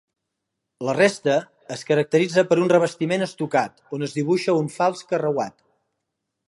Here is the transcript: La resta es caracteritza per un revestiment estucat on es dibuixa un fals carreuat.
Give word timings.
La 0.87 0.95
resta 0.99 1.35
es 1.75 1.83
caracteritza 1.89 2.45
per 2.53 2.57
un 2.63 2.73
revestiment 2.73 3.27
estucat 3.29 3.87
on 3.99 4.09
es 4.09 4.19
dibuixa 4.21 4.61
un 4.63 4.75
fals 4.79 5.07
carreuat. 5.13 5.63